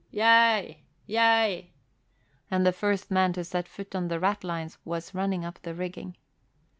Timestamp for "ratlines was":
4.19-5.13